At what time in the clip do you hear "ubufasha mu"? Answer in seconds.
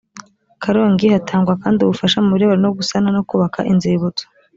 1.81-2.31